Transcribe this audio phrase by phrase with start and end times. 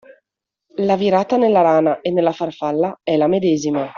[0.77, 3.87] La virata nella rana e nella farfalla è la medesima